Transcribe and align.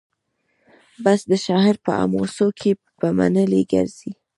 بس 1.03 1.19
د 1.31 1.33
شاعر 1.45 1.75
په 1.85 1.91
حماسو 1.99 2.47
کي 2.59 2.71
به 2.99 3.07
منلي 3.17 3.61
ګرځي 3.71 4.11